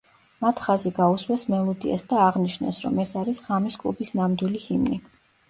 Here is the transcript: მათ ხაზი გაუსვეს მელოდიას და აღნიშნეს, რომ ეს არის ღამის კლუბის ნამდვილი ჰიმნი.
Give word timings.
მათ 0.43 0.61
ხაზი 0.67 0.91
გაუსვეს 0.99 1.43
მელოდიას 1.55 2.05
და 2.13 2.23
აღნიშნეს, 2.29 2.81
რომ 2.87 2.99
ეს 3.05 3.13
არის 3.23 3.43
ღამის 3.51 3.79
კლუბის 3.85 4.13
ნამდვილი 4.19 4.65
ჰიმნი. 4.67 5.01